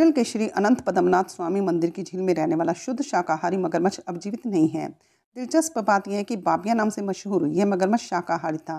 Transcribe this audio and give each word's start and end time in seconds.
केरल 0.00 0.12
के 0.12 0.22
श्री 0.24 0.46
अनंत 0.48 0.80
पद्मनाथ 0.80 1.24
स्वामी 1.24 1.60
मंदिर 1.60 1.90
की 1.90 2.02
झील 2.02 2.20
में 2.20 2.32
रहने 2.34 2.54
वाला 2.54 2.72
शुद्ध 2.72 3.02
शाकाहारी 3.02 3.56
मगरमच्छ 3.56 3.98
अब 4.00 4.18
जीवित 4.18 4.46
नहीं 4.46 4.68
है। 4.68 4.86
दिलचस्प 4.88 5.78
बात 5.78 6.08
यह 6.08 6.16
है 6.16 6.24
कि 6.24 6.36
बाबिया 6.36 6.74
नाम 6.74 6.90
से 6.90 7.02
मशहूर 7.02 7.46
यह 7.48 7.66
मगरमच्छ 7.66 8.02
शाकाहारी 8.04 8.58
था 8.58 8.78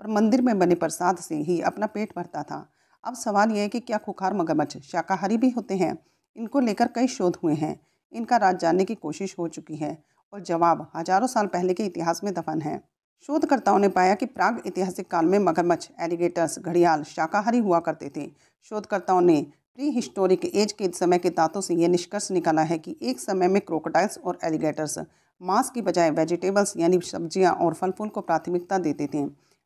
और 0.00 0.08
मंदिर 0.10 0.42
में 0.42 0.58
बने 0.58 0.74
प्रसाद 0.74 1.16
से 1.16 1.36
ही 1.42 1.60
अपना 1.60 1.86
पेट 1.86 2.16
भरता 2.16 2.42
था। 2.42 2.66
अब 3.04 3.14
सवाल 3.14 3.50
यह 3.50 3.62
है 3.62 3.68
कि 3.68 3.80
क्या 3.80 3.98
खुखार 3.98 4.34
मगरमच्छ 4.34 4.78
शाकाहारी 4.82 5.36
भी 5.36 5.50
होते 5.50 5.76
हैं? 5.76 5.96
इनको 6.36 6.60
लेकर 6.60 6.88
कई 6.94 7.06
शोध 7.08 7.36
हुए 7.44 7.54
हैं। 7.54 7.78
इनका 8.12 8.36
राज 8.38 8.58
जानने 8.58 8.84
की 8.84 8.94
कोशिश 8.96 9.36
हो 9.38 9.48
चुकी 9.50 9.76
है 9.76 9.96
और 10.32 10.42
जवाब 10.42 10.90
हज़ारों 10.96 11.26
साल 11.28 11.46
पहले 11.48 11.74
के 11.74 11.86
इतिहास 11.86 12.24
में 12.24 12.34
दफन 12.34 12.62
है। 12.62 12.80
शोधकर्ताओं 13.28 13.78
ने 13.78 13.88
पाया 13.90 14.14
कि 14.14 14.26
प्राग 14.28 14.62
ऐतिहासिक 14.66 15.10
काल 15.10 15.26
में 15.26 15.38
मगरमच्छ, 15.40 15.88
एलिगेटर्स, 16.00 16.58
घड़ियाल 16.58 17.02
शाकाहारी 17.06 17.58
हुआ 17.58 17.80
करते 17.80 18.12
थे। 18.16 18.30
शोधकर्ताओं 18.70 19.20
ने 19.20 19.46
प्री 19.78 19.90
हिस्टोरिक 19.90 20.44
एज 20.46 20.72
के 20.72 20.88
समय 20.88 21.18
के 21.18 21.30
दांतों 21.30 21.60
से 21.60 21.74
यह 21.74 21.88
निष्कर्ष 21.88 22.30
निकाला 22.30 22.62
है 22.62 22.76
कि 22.78 22.94
एक 23.02 23.20
समय 23.20 23.48
में 23.48 23.60
क्रोकोडाइल्स 23.60 24.18
और 24.18 24.38
एलिगेटर्स 24.44 24.98
मांस 25.40 25.70
की 25.70 25.82
बजाय 25.82 26.10
वेजिटेबल्स 26.10 26.74
यानी 26.76 26.98
सब्ज़ियाँ 27.02 27.52
और 27.54 27.74
फल 27.74 27.90
फूल 27.90 28.08
को 28.08 28.20
प्राथमिकता 28.20 28.78
देते 28.78 29.06
थे। 29.14 29.22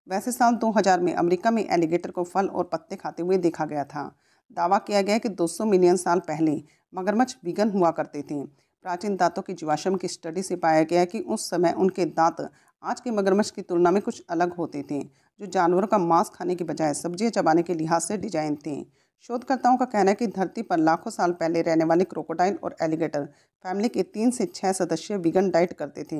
वैसे 0.09 0.33
साल 0.33 0.55
2000 0.57 1.01
में 1.01 1.13
अमेरिका 1.15 1.51
में 1.51 1.63
एलिगेटर 1.65 2.11
को 2.11 2.25
फल 2.25 2.47
और 2.47 2.69
पत्ते 2.73 2.97
खाते 2.97 3.23
हुए 3.23 3.37
देखा 3.39 3.65
गया 3.65 3.85
था। 3.85 4.05
दावा 4.51 4.79
किया 4.79 5.03
गया 5.03 5.19
कि 5.19 5.29
200 5.31 5.65
मिलियन 5.65 5.97
साल 5.97 6.21
पहले 6.29 6.61
मगरमच्छ 6.93 7.37
विगन 7.45 7.71
हुआ 7.71 7.91
करते 7.93 8.23
थे। 8.23 8.43
प्राचीन 8.45 9.17
दांतों 9.17 9.43
की 9.43 9.55
जीवाश्म 9.55 9.97
की 9.97 10.09
स्टडी 10.09 10.43
से 10.43 10.57
पाया 10.57 10.83
गया 10.85 11.05
कि 11.05 11.21
उस 11.21 11.49
समय 11.51 11.73
उनके 11.79 12.05
दांत 12.07 12.49
आज 12.83 13.01
के 13.01 13.11
मगरमच्छ 13.13 13.51
की 13.51 13.63
तुलना 13.63 13.91
में 13.91 14.01
कुछ 14.03 14.23
अलग 14.31 14.55
होते 14.55 14.85
थे, 14.91 15.01
जो 15.01 15.47
जानवरों 15.49 15.87
का 15.87 15.99
मांस 16.01 16.31
खाने 16.35 16.55
के 16.55 16.65
बजाय 16.65 16.95
सब्ज़ियाँ 16.95 17.31
चबाने 17.33 17.63
के 17.63 17.75
लिहाज 17.75 18.03
से 18.03 18.17
डिज़ाइन 18.19 18.57
थे। 18.67 18.85
शोधकर्ताओं 19.25 19.77
का 19.77 19.85
कहना 19.85 20.11
है 20.11 20.15
कि 20.15 20.27
धरती 20.27 20.63
पर 20.63 20.79
लाखों 20.79 21.11
साल 21.11 21.33
पहले 21.33 21.63
रहने 21.63 21.85
वाले 21.85 22.05
क्रोकोडाइल 22.05 22.59
और 22.65 22.77
एलिगेटर 22.83 23.25
फैमिली 23.65 23.89
के 23.89 24.03
तीन 24.05 24.31
से 24.31 24.47
छः 24.47 24.73
सदस्य 24.73 25.17
विगन 25.17 25.51
डाइट 25.51 25.73
करते 25.73 26.05
थे। 26.13 26.17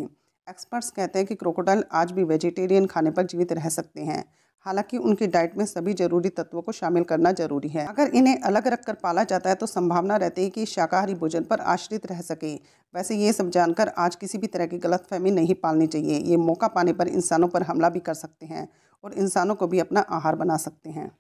एक्सपर्ट्स 0.47 0.91
कहते 0.91 1.19
हैं 1.19 1.27
कि 1.29 1.35
क्रोकोडाइल 1.35 1.85
आज 1.93 2.13
भी 2.13 2.25
वेजिटेरियन 2.25 2.87
खाने 2.87 3.11
पर 3.11 3.27
जीवित 3.27 3.53
रह 3.53 3.69
सकते 3.69 4.01
हैं। 4.01 4.25
हालाँकि 4.67 4.99
उनकी 4.99 5.27
डाइट 5.27 5.57
में 5.59 5.65
सभी 5.67 5.95
ज़रूरी 5.95 6.29
तत्वों 6.31 6.63
को 6.63 6.73
शामिल 6.73 7.05
करना 7.05 7.33
ज़रूरी 7.33 7.69
है। 7.69 7.87
अगर 7.87 8.11
इन्हें 8.15 8.41
अलग 8.41 8.69
रखकर 8.69 8.95
पाला 8.95 9.25
जाता 9.25 9.51
है 9.51 9.55
तो 9.55 9.67
संभावना 9.67 10.17
रहती 10.17 10.43
है 10.43 10.51
कि 10.51 10.67
शाकाहारी 10.67 11.15
भोजन 11.15 11.45
पर 11.45 11.61
आश्रित 11.69 12.07
रह 12.07 12.21
सके। 12.23 12.55
वैसे 12.95 13.17
ये 13.17 13.33
सब 13.33 13.51
जानकर 13.51 13.89
आज 13.99 14.17
किसी 14.17 14.39
भी 14.39 14.47
तरह 14.47 14.67
की 14.67 14.79
गलतफहमी 14.79 15.31
नहीं 15.31 15.55
पालनी 15.55 15.87
चाहिए। 15.87 16.19
ये 16.21 16.37
मौका 16.39 16.69
पाने 16.69 16.93
पर 16.93 17.09
इंसानों 17.09 17.49
पर 17.49 17.63
हमला 17.63 17.89
भी 17.89 18.01
कर 18.01 18.15
सकते 18.15 18.47
हैं 18.47 18.69
और 19.05 19.13
इंसानों 19.15 19.55
को 19.55 19.67
भी 19.67 19.79
अपना 19.79 20.01
आहार 20.11 20.37
बना 20.37 20.57
सकते 20.57 20.91
हैं। 20.91 21.11